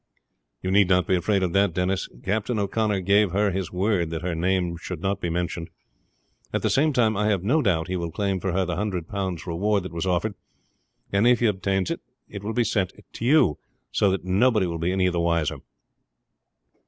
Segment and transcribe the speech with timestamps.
[0.63, 2.09] "You need not be afraid of that, Denis.
[2.23, 5.69] Captain O'Connor gave her his word that her name should not be mentioned.
[6.51, 9.07] At the same time I have no doubt he will claim for her the hundred
[9.07, 10.33] pounds reward that was offered;
[11.13, 13.59] and if he obtains it he will send it to you,
[13.91, 15.57] so that nobody will be any the wiser."